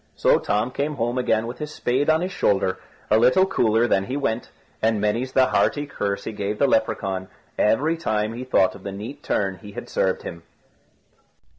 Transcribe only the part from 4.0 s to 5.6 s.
he went, and many's the